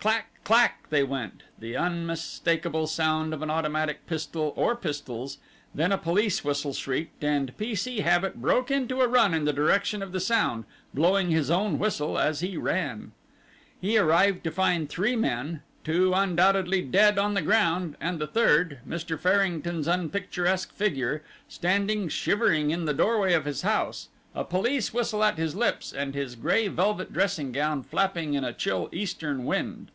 [0.00, 5.38] "Clack clack!" they went, the unmistakable sound of an automatic pistol or pistols,
[5.74, 7.74] then a police whistle shrieked, and P.
[7.74, 7.98] C.
[8.02, 12.16] Habit broke into a run in the direction of the sound, blowing his own whistle
[12.16, 13.10] as he ran.
[13.80, 18.78] He arrived to find three men, two undoubtedly dead on the ground, and the third,
[18.88, 19.18] Mr.
[19.18, 25.38] Farrington's unpicturesque figure, standing shivering in the doorway of his house, a police whistle at
[25.38, 29.90] his lips, and his grey velvet dressing gown flapping in a chill eastern wind.